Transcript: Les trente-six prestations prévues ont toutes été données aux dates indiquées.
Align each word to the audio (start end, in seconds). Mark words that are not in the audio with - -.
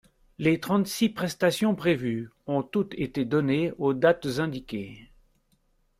Les 0.39 0.59
trente-six 0.59 1.09
prestations 1.09 1.75
prévues 1.75 2.31
ont 2.47 2.63
toutes 2.63 2.95
été 2.95 3.23
données 3.23 3.71
aux 3.77 3.93
dates 3.93 4.39
indiquées. 4.39 5.11